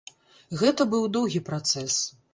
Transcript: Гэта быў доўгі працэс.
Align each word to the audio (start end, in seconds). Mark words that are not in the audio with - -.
Гэта 0.61 0.87
быў 0.95 1.05
доўгі 1.19 1.45
працэс. 1.51 2.03